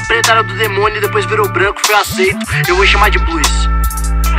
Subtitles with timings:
[0.00, 2.38] era preta, era do demônio e depois virou branco, foi aceito.
[2.68, 3.46] Eu vou chamar de blues.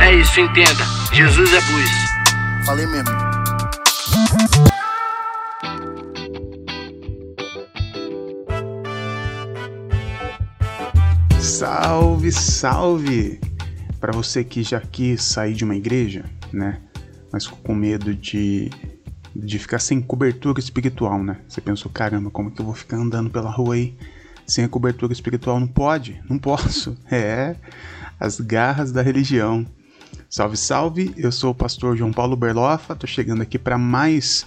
[0.00, 0.84] É isso, entenda.
[1.12, 2.66] Jesus é blues.
[2.66, 3.10] Falei mesmo.
[11.40, 13.40] Salve, salve!
[14.00, 16.80] Para você que já quis sair de uma igreja, né?
[17.32, 18.68] Mas com medo de,
[19.34, 21.36] de ficar sem cobertura espiritual, né?
[21.48, 23.94] Você pensou, caramba, como que eu vou ficar andando pela rua aí
[24.46, 25.58] sem a cobertura espiritual?
[25.58, 26.96] Não pode, não posso.
[27.10, 27.56] É,
[28.18, 29.66] as garras da religião.
[30.28, 31.14] Salve, salve!
[31.16, 34.46] Eu sou o pastor João Paulo Berlofa, tô chegando aqui para mais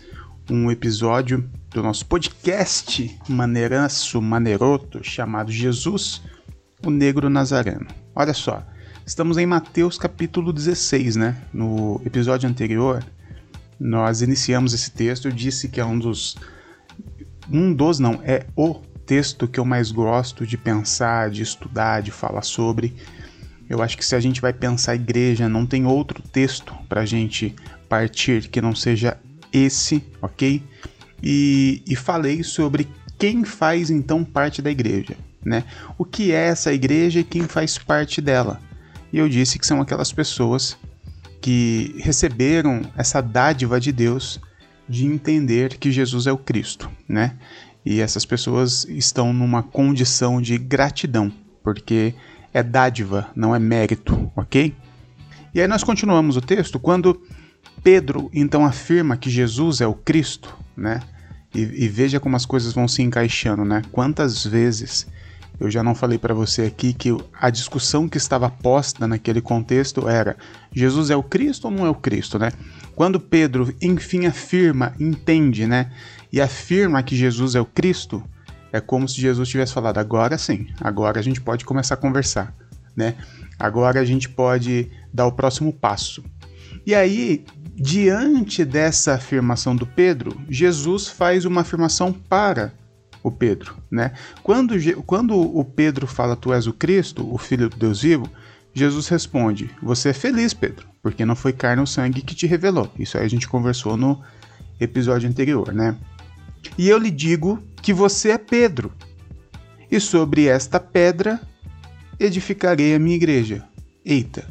[0.49, 6.21] um episódio do nosso podcast maneiranço, maneiroto, chamado Jesus
[6.83, 7.85] o negro nazareno.
[8.15, 8.65] Olha só,
[9.05, 11.37] estamos em Mateus capítulo 16, né?
[11.53, 13.03] No episódio anterior,
[13.79, 15.27] nós iniciamos esse texto.
[15.27, 16.35] Eu disse que é um dos.
[17.51, 22.11] Um dos, não, é o texto que eu mais gosto de pensar, de estudar, de
[22.11, 22.95] falar sobre.
[23.69, 27.01] Eu acho que se a gente vai pensar a igreja, não tem outro texto para
[27.01, 27.55] a gente
[27.89, 29.17] partir que não seja
[29.51, 30.61] esse, ok?
[31.23, 35.63] E, e falei sobre quem faz então parte da igreja né?
[35.97, 38.59] O que é essa igreja e quem faz parte dela?
[39.13, 40.75] E eu disse que são aquelas pessoas
[41.39, 44.41] que receberam essa dádiva de Deus
[44.89, 47.37] de entender que Jesus é o Cristo, né?
[47.85, 51.31] E essas pessoas estão numa condição de gratidão,
[51.63, 52.15] porque
[52.53, 54.73] é dádiva, não é mérito, ok?
[55.53, 57.21] E aí nós continuamos o texto quando
[57.83, 60.99] Pedro então afirma que Jesus é o Cristo, né?
[61.53, 63.81] E, e veja como as coisas vão se encaixando, né?
[63.91, 65.07] Quantas vezes
[65.59, 70.07] eu já não falei para você aqui que a discussão que estava posta naquele contexto
[70.09, 70.35] era:
[70.71, 72.51] Jesus é o Cristo ou não é o Cristo, né?
[72.95, 75.91] Quando Pedro enfim afirma, entende, né?
[76.35, 78.21] E afirma que Jesus é o Cristo,
[78.69, 82.53] é como se Jesus tivesse falado: agora sim, agora a gente pode começar a conversar,
[82.93, 83.15] né?
[83.57, 86.21] Agora a gente pode dar o próximo passo.
[86.85, 92.73] E aí, diante dessa afirmação do Pedro, Jesus faz uma afirmação para
[93.23, 94.11] o Pedro, né?
[94.43, 98.29] Quando, quando o Pedro fala tu és o Cristo, o Filho do Deus vivo,
[98.73, 102.91] Jesus responde: Você é feliz, Pedro, porque não foi carne ou sangue que te revelou.
[102.99, 104.21] Isso aí a gente conversou no
[104.81, 105.95] episódio anterior, né?
[106.77, 108.91] E eu lhe digo que você é Pedro,
[109.91, 111.39] e sobre esta pedra
[112.19, 113.63] edificarei a minha igreja.
[114.03, 114.45] Eita,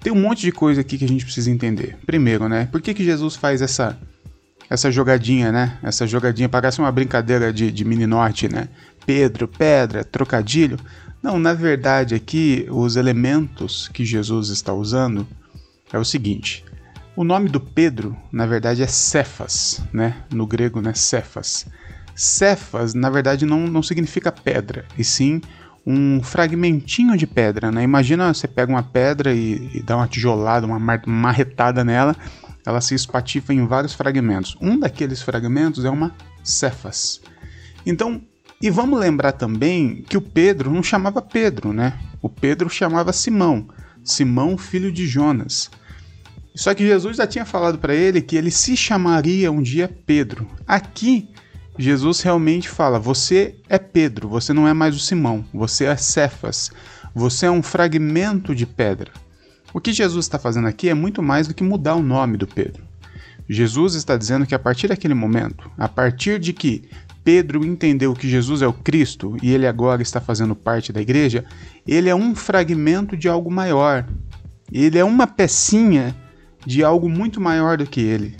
[0.00, 1.96] tem um monte de coisa aqui que a gente precisa entender.
[2.06, 2.68] Primeiro, né?
[2.70, 3.98] Por que, que Jesus faz essa
[4.70, 5.78] essa jogadinha, né?
[5.82, 8.68] Essa jogadinha parece uma brincadeira de, de mini norte, né?
[9.06, 10.78] Pedro, pedra, trocadilho.
[11.22, 15.26] Não, na verdade aqui os elementos que Jesus está usando
[15.92, 16.64] é o seguinte.
[17.18, 20.18] O nome do Pedro, na verdade, é Cefas, né?
[20.32, 20.94] No grego, né?
[20.94, 21.66] Cefas.
[22.14, 25.40] Cefas, na verdade, não, não significa pedra, e sim
[25.84, 27.82] um fragmentinho de pedra, né?
[27.82, 30.78] Imagina você pega uma pedra e, e dá uma tijolada, uma
[31.08, 32.14] marretada nela,
[32.64, 34.56] ela se espatifa em vários fragmentos.
[34.60, 36.14] Um daqueles fragmentos é uma
[36.44, 37.20] cefas.
[37.84, 38.22] Então,
[38.62, 41.98] e vamos lembrar também que o Pedro não chamava Pedro, né?
[42.22, 43.66] O Pedro chamava Simão,
[44.04, 45.68] Simão filho de Jonas.
[46.58, 50.44] Só que Jesus já tinha falado para ele que ele se chamaria um dia Pedro.
[50.66, 51.28] Aqui,
[51.78, 56.72] Jesus realmente fala: Você é Pedro, você não é mais o Simão, você é Cefas,
[57.14, 59.12] você é um fragmento de pedra.
[59.72, 62.46] O que Jesus está fazendo aqui é muito mais do que mudar o nome do
[62.48, 62.82] Pedro.
[63.48, 66.88] Jesus está dizendo que a partir daquele momento, a partir de que
[67.22, 71.44] Pedro entendeu que Jesus é o Cristo e ele agora está fazendo parte da igreja,
[71.86, 74.04] ele é um fragmento de algo maior.
[74.72, 76.16] Ele é uma pecinha
[76.68, 78.36] de algo muito maior do que ele.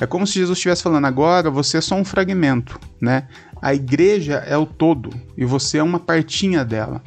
[0.00, 3.28] É como se Jesus estivesse falando agora, você é só um fragmento, né?
[3.60, 7.02] A igreja é o todo e você é uma partinha dela.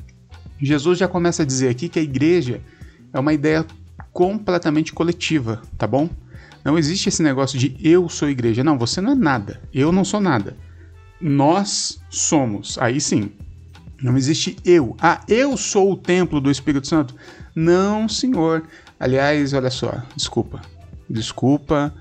[0.61, 2.61] Jesus já começa a dizer aqui que a igreja
[3.11, 3.65] é uma ideia
[4.13, 6.07] completamente coletiva, tá bom?
[6.63, 8.63] Não existe esse negócio de eu sou igreja.
[8.63, 9.59] Não, você não é nada.
[9.73, 10.55] Eu não sou nada.
[11.19, 12.77] Nós somos.
[12.77, 13.31] Aí sim.
[14.03, 14.95] Não existe eu.
[15.01, 17.15] Ah, eu sou o templo do Espírito Santo.
[17.55, 18.67] Não, senhor.
[18.99, 20.01] Aliás, olha só.
[20.15, 20.61] Desculpa.
[21.09, 21.93] Desculpa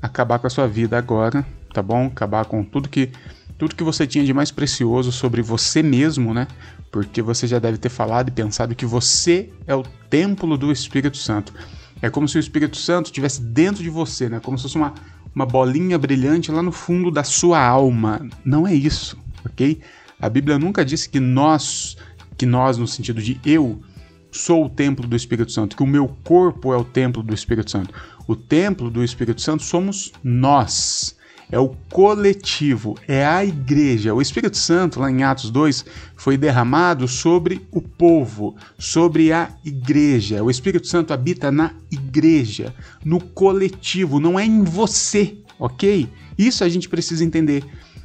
[0.00, 2.06] acabar com a sua vida agora, tá bom?
[2.06, 3.10] Acabar com tudo que
[3.58, 6.46] tudo que você tinha de mais precioso sobre você mesmo, né?
[6.92, 11.16] Porque você já deve ter falado e pensado que você é o templo do Espírito
[11.16, 11.52] Santo.
[12.00, 14.38] É como se o Espírito Santo estivesse dentro de você, né?
[14.38, 14.94] Como se fosse uma,
[15.34, 18.24] uma bolinha brilhante lá no fundo da sua alma.
[18.44, 19.80] Não é isso, ok?
[20.20, 21.96] A Bíblia nunca disse que nós,
[22.36, 23.82] que nós no sentido de eu,
[24.30, 27.70] sou o templo do Espírito Santo, que o meu corpo é o templo do Espírito
[27.70, 27.94] Santo.
[28.26, 31.16] O templo do Espírito Santo somos nós.
[31.50, 34.14] é o coletivo, é a igreja.
[34.14, 35.84] O Espírito Santo, lá em Atos 2,
[36.14, 40.44] foi derramado sobre o povo, sobre a igreja.
[40.44, 46.06] O Espírito Santo habita na igreja, no coletivo, não é em você, ok?
[46.36, 47.64] Isso a gente precisa entender.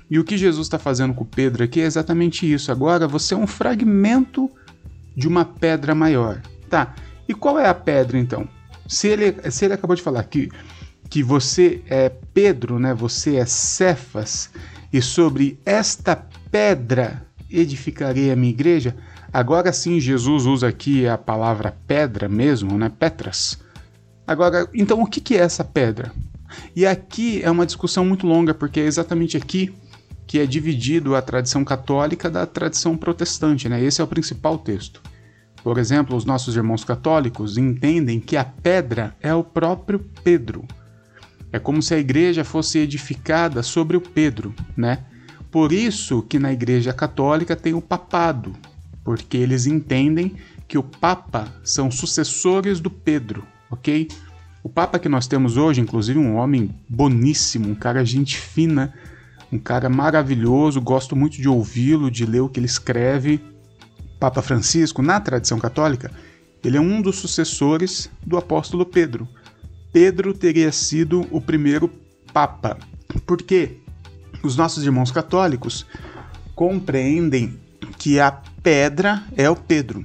[0.10, 2.72] E o que Jesus está fazendo com Pedro aqui é exatamente isso.
[2.72, 4.50] Agora você é um fragmento
[5.16, 6.42] de uma pedra maior.
[6.70, 6.96] Tá,
[7.28, 8.48] e qual é a pedra então?
[8.88, 10.50] Se ele, se ele acabou de falar que
[11.14, 12.92] que você é Pedro, né?
[12.92, 14.50] Você é Cefas,
[14.92, 16.16] e sobre esta
[16.50, 18.96] pedra edificarei a minha igreja.
[19.32, 22.90] Agora sim, Jesus usa aqui a palavra pedra mesmo, né?
[22.90, 23.60] Petras.
[24.26, 26.12] Agora, então o que é essa pedra?
[26.76, 29.72] E aqui é uma discussão muito longa, porque é exatamente aqui
[30.26, 33.84] que é dividido a tradição católica da tradição protestante, né?
[33.84, 35.02] Esse é o principal texto.
[35.64, 40.66] Por exemplo, os nossos irmãos católicos entendem que a pedra é o próprio Pedro.
[41.52, 45.06] É como se a igreja fosse edificada sobre o Pedro, né?
[45.50, 48.54] Por isso que na igreja católica tem o papado,
[49.04, 50.36] porque eles entendem
[50.68, 54.08] que o papa são sucessores do Pedro, ok?
[54.64, 58.94] O papa que nós temos hoje, inclusive um homem boníssimo, um cara gente fina,
[59.54, 63.40] um cara maravilhoso, gosto muito de ouvi-lo, de ler o que ele escreve.
[64.20, 66.10] Papa Francisco, na tradição católica,
[66.64, 69.28] ele é um dos sucessores do apóstolo Pedro.
[69.92, 71.88] Pedro teria sido o primeiro
[72.34, 72.80] papa.
[73.28, 73.78] Porque
[74.42, 75.86] os nossos irmãos católicos
[76.56, 77.60] compreendem
[78.00, 80.04] que a pedra é o Pedro.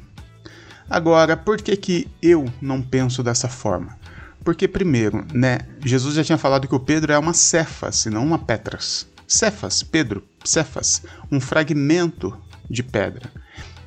[0.91, 3.97] Agora, por que, que eu não penso dessa forma?
[4.45, 8.25] Porque, primeiro, né, Jesus já tinha falado que o Pedro é uma cefas e não
[8.25, 9.07] uma petras.
[9.29, 12.35] Cefas, Pedro, cefas, um fragmento
[12.69, 13.31] de pedra.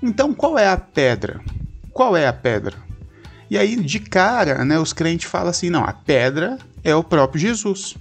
[0.01, 1.41] Então, qual é a pedra?
[1.91, 2.77] Qual é a pedra?
[3.49, 7.41] E aí, de cara, né, os crentes falam assim: não, a pedra é o próprio
[7.41, 7.97] Jesus.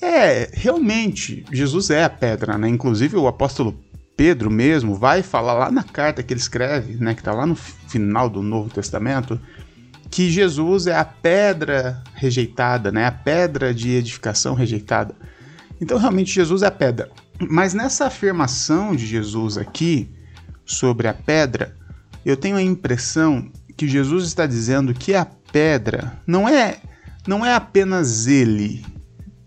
[0.00, 2.68] É, realmente, Jesus é a pedra, né?
[2.68, 3.78] Inclusive o apóstolo
[4.16, 7.54] Pedro mesmo vai falar lá na carta que ele escreve, né, que está lá no
[7.56, 9.40] final do Novo Testamento,
[10.10, 15.14] que Jesus é a pedra rejeitada, né, a pedra de edificação rejeitada.
[15.82, 17.10] Então, realmente, Jesus é a pedra.
[17.50, 20.08] Mas nessa afirmação de Jesus aqui
[20.64, 21.76] sobre a pedra,
[22.24, 26.78] eu tenho a impressão que Jesus está dizendo que a pedra não é
[27.26, 28.86] não é apenas ele.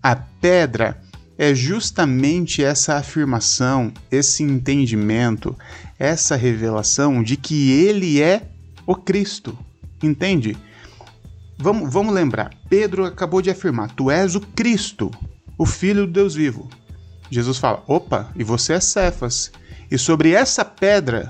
[0.04, 1.02] A pedra
[1.38, 5.58] é justamente essa afirmação, esse entendimento,
[5.98, 8.50] essa revelação de que ele é
[8.86, 9.58] o Cristo.
[10.04, 10.58] Entende?
[11.58, 15.10] Vamos, vamos lembrar, Pedro acabou de afirmar: Tu és o Cristo,
[15.57, 16.69] o Filho do Deus vivo.
[17.30, 19.52] Jesus fala: Opa, e você é Cefas,
[19.90, 21.30] e sobre essa pedra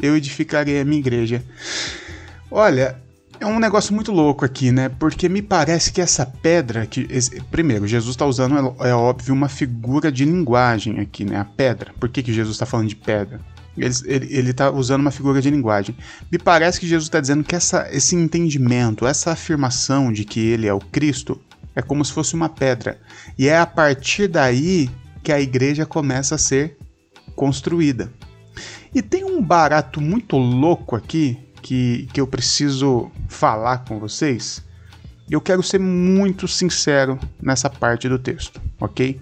[0.00, 1.44] eu edificarei a minha igreja.
[2.50, 2.96] Olha,
[3.38, 4.88] é um negócio muito louco aqui, né?
[4.88, 7.08] Porque me parece que essa pedra que
[7.50, 11.38] primeiro Jesus está usando é, é, óbvio uma figura de linguagem aqui, né?
[11.38, 11.92] A pedra.
[11.98, 13.40] Por que, que Jesus está falando de pedra?
[13.76, 15.96] Ele está usando uma figura de linguagem.
[16.30, 20.66] Me parece que Jesus está dizendo que essa, esse entendimento, essa afirmação de que ele
[20.66, 21.40] é o Cristo,
[21.74, 23.00] é como se fosse uma pedra.
[23.38, 24.90] E é a partir daí
[25.22, 26.76] que a igreja começa a ser
[27.34, 28.12] construída.
[28.94, 34.62] E tem um barato muito louco aqui que, que eu preciso falar com vocês,
[35.30, 39.20] eu quero ser muito sincero nessa parte do texto, ok?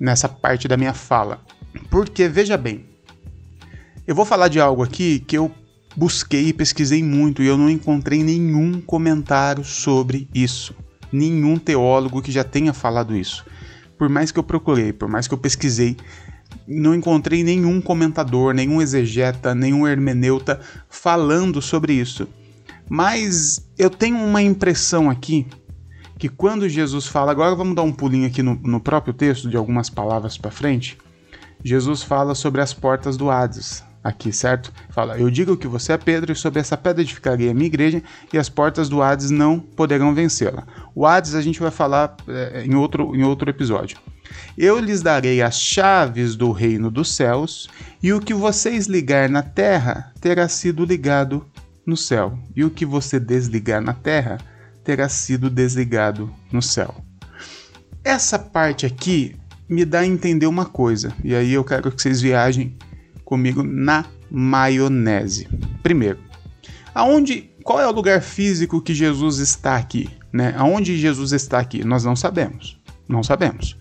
[0.00, 1.40] Nessa parte da minha fala.
[1.90, 2.86] Porque, veja bem,
[4.06, 5.52] eu vou falar de algo aqui que eu
[5.94, 10.74] busquei e pesquisei muito e eu não encontrei nenhum comentário sobre isso.
[11.12, 13.44] Nenhum teólogo que já tenha falado isso.
[13.98, 15.96] Por mais que eu procurei, por mais que eu pesquisei,
[16.66, 22.26] não encontrei nenhum comentador, nenhum exegeta, nenhum hermeneuta falando sobre isso.
[22.88, 25.46] Mas eu tenho uma impressão aqui
[26.18, 29.56] que quando Jesus fala, agora vamos dar um pulinho aqui no, no próprio texto, de
[29.56, 30.96] algumas palavras para frente.
[31.64, 34.72] Jesus fala sobre as portas do Hades, aqui, certo?
[34.90, 38.02] Fala: Eu digo que você é Pedro, e sobre essa pedra edificarei a minha igreja,
[38.32, 40.66] e as portas do Hades não poderão vencê-la.
[40.94, 43.98] O Hades a gente vai falar é, em, outro, em outro episódio.
[44.56, 47.68] Eu lhes darei as chaves do reino dos céus,
[48.02, 51.46] e o que vocês ligar na terra terá sido ligado
[51.86, 54.38] no céu, e o que você desligar na terra
[54.84, 56.94] terá sido desligado no céu.
[58.04, 59.36] Essa parte aqui
[59.68, 62.76] me dá a entender uma coisa, e aí eu quero que vocês viajem
[63.32, 65.48] comigo na maionese.
[65.82, 66.18] Primeiro,
[66.94, 70.10] aonde, qual é o lugar físico que Jesus está aqui?
[70.30, 70.54] Né?
[70.54, 71.82] Aonde Jesus está aqui?
[71.82, 72.78] Nós não sabemos.
[73.08, 73.74] Não sabemos.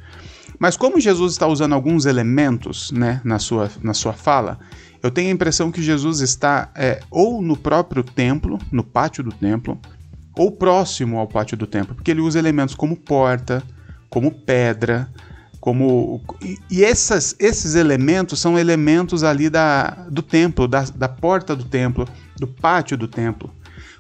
[0.58, 4.58] Mas como Jesus está usando alguns elementos né, na, sua, na sua fala,
[5.04, 9.34] eu tenho a impressão que Jesus está é, ou no próprio templo, no pátio do
[9.34, 9.78] templo,
[10.34, 13.62] ou próximo ao pátio do templo, porque ele usa elementos como porta,
[14.10, 15.10] como pedra,
[15.62, 16.20] como
[16.70, 22.08] e, essas, esses elementos são elementos ali da, do templo, da, da porta do templo,
[22.36, 23.54] do pátio do templo.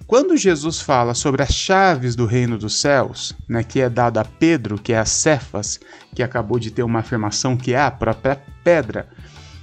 [0.08, 4.25] Quando Jesus fala sobre as chaves do reino dos céus, né, que é dado a
[4.25, 5.80] Pedro, que é a Cefas,
[6.13, 9.08] que acabou de ter uma afirmação que é a própria pedra,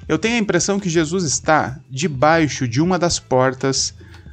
[0.06, 3.92] eu tenho a impressão que Jesus está debaixo de uma das portas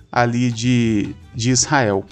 [0.09, 2.05] ali de, de Israel,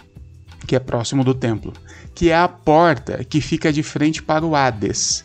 [0.68, 1.72] que é próximo do templo,
[2.14, 5.24] que é a porta que fica de frente para o Hades.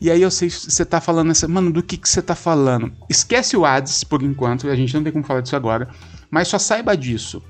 [0.00, 2.34] E aí eu sei que você está falando essa, mano, do que, que você está
[2.34, 2.92] falando?
[3.08, 5.88] Esquece o Hades por enquanto, a gente não tem como falar disso agora,
[6.30, 7.42] mas só saiba disso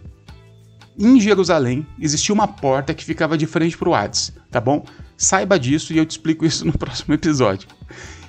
[0.99, 4.85] em Jerusalém existia uma porta que ficava de frente para o Hades, tá bom?
[5.17, 7.69] Saiba disso e eu te explico isso no próximo episódio.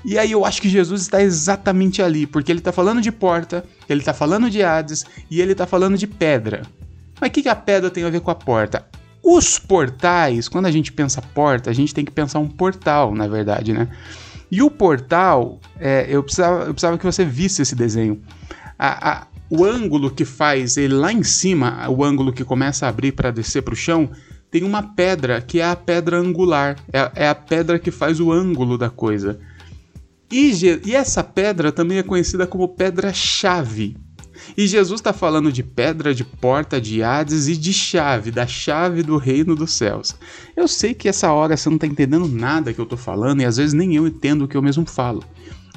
[0.03, 3.63] E aí eu acho que Jesus está exatamente ali, porque ele está falando de porta,
[3.89, 6.63] ele está falando de Hades e ele está falando de pedra.
[7.19, 8.85] Mas o que, que a pedra tem a ver com a porta?
[9.27, 13.27] Os portais, quando a gente pensa porta, a gente tem que pensar um portal, na
[13.27, 13.87] verdade, né?
[14.51, 18.21] E o portal, é, eu, precisava, eu precisava que você visse esse desenho.
[18.77, 22.89] A, a, o ângulo que faz ele lá em cima, o ângulo que começa a
[22.89, 24.11] abrir para descer para o chão,
[24.51, 28.31] tem uma pedra que é a pedra angular, é, é a pedra que faz o
[28.31, 29.39] ângulo da coisa.
[30.31, 30.51] E,
[30.85, 33.97] e essa pedra também é conhecida como pedra-chave.
[34.57, 39.03] E Jesus está falando de pedra, de porta, de Hades e de chave, da chave
[39.03, 40.15] do reino dos céus.
[40.55, 43.45] Eu sei que essa hora você não está entendendo nada que eu estou falando e
[43.45, 45.23] às vezes nem eu entendo o que eu mesmo falo.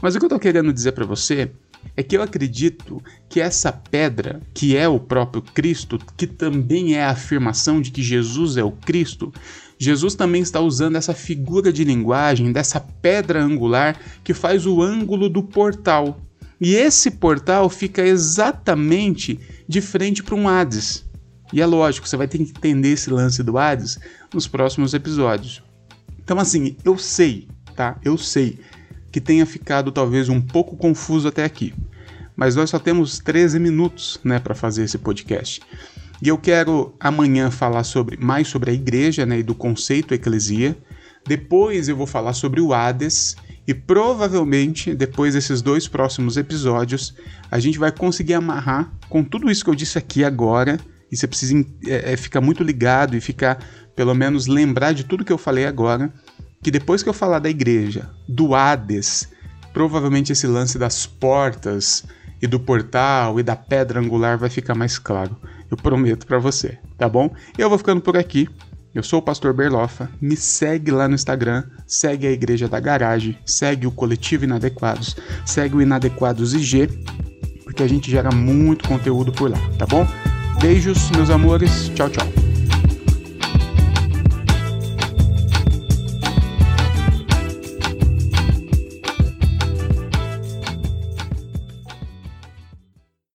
[0.01, 1.51] Mas o que eu estou querendo dizer para você
[1.97, 7.05] é que eu acredito que essa pedra, que é o próprio Cristo, que também é
[7.05, 9.33] a afirmação de que Jesus é o Cristo,
[9.79, 15.29] Jesus também está usando essa figura de linguagem dessa pedra angular que faz o ângulo
[15.29, 16.21] do portal.
[16.61, 21.05] E esse portal fica exatamente de frente para um Hades.
[21.53, 23.99] E é lógico, você vai ter que entender esse lance do Hades
[24.33, 25.63] nos próximos episódios.
[26.19, 27.99] Então, assim, eu sei, tá?
[28.05, 28.59] Eu sei
[29.11, 31.73] que tenha ficado talvez um pouco confuso até aqui.
[32.37, 35.61] Mas nós só temos 13 minutos, né, para fazer esse podcast.
[36.21, 40.77] E eu quero amanhã falar sobre mais sobre a igreja, né, e do conceito eclesia.
[41.29, 47.15] Depois eu vou falar sobre o Hades e provavelmente depois desses dois próximos episódios
[47.51, 50.81] a gente vai conseguir amarrar com tudo isso que eu disse aqui agora.
[51.13, 51.55] E você precisa
[51.87, 53.63] é, é, ficar muito ligado e ficar,
[53.95, 56.11] pelo menos, lembrar de tudo que eu falei agora
[56.63, 59.29] que depois que eu falar da igreja, do Hades,
[59.73, 62.05] provavelmente esse lance das portas
[62.41, 65.37] e do portal e da pedra angular vai ficar mais claro.
[65.71, 67.31] Eu prometo para você, tá bom?
[67.59, 68.49] Eu vou ficando por aqui.
[68.95, 70.11] Eu sou o Pastor Berlofa.
[70.21, 75.77] Me segue lá no Instagram, segue a Igreja da Garagem, segue o Coletivo Inadequados, segue
[75.77, 76.89] o Inadequados IG,
[77.65, 80.07] porque a gente gera muito conteúdo por lá, tá bom?
[80.61, 81.89] Beijos, meus amores.
[81.95, 82.48] Tchau, tchau.